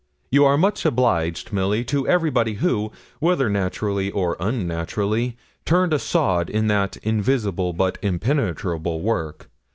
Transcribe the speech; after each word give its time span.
You 0.31 0.45
are 0.45 0.57
much 0.57 0.83
obliged, 0.83 1.53
Milly, 1.53 1.83
to 1.83 2.07
everybody 2.07 2.53
who, 2.55 2.91
whether 3.19 3.51
naturally 3.51 4.09
or 4.09 4.35
un 4.41 4.65
naturally, 4.65 5.37
turned 5.63 5.93
a 5.93 5.99
sod 5.99 6.49
in 6.49 6.65
that 6.69 6.97
invisible, 7.03 7.71
but 7.71 7.99
impenetrable, 8.01 8.99
work. 9.01 9.51